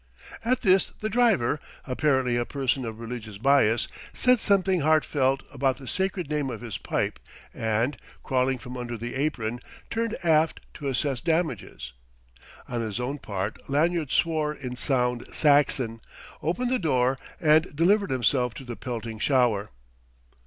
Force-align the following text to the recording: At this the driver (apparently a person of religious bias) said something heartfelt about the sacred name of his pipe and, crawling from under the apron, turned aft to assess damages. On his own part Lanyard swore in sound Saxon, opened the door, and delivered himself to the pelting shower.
At 0.43 0.61
this 0.61 0.93
the 0.99 1.09
driver 1.11 1.59
(apparently 1.85 2.35
a 2.35 2.43
person 2.43 2.85
of 2.85 2.99
religious 2.99 3.37
bias) 3.37 3.87
said 4.13 4.39
something 4.39 4.79
heartfelt 4.81 5.43
about 5.53 5.77
the 5.77 5.87
sacred 5.87 6.27
name 6.27 6.49
of 6.49 6.61
his 6.61 6.79
pipe 6.79 7.19
and, 7.53 7.95
crawling 8.23 8.57
from 8.57 8.77
under 8.77 8.97
the 8.97 9.13
apron, 9.13 9.59
turned 9.91 10.17
aft 10.23 10.59
to 10.73 10.87
assess 10.87 11.21
damages. 11.21 11.93
On 12.67 12.81
his 12.81 12.99
own 12.99 13.19
part 13.19 13.59
Lanyard 13.69 14.09
swore 14.09 14.55
in 14.55 14.75
sound 14.75 15.27
Saxon, 15.27 16.01
opened 16.41 16.71
the 16.71 16.79
door, 16.79 17.19
and 17.39 17.75
delivered 17.75 18.09
himself 18.09 18.55
to 18.55 18.63
the 18.63 18.75
pelting 18.75 19.19
shower. 19.19 19.69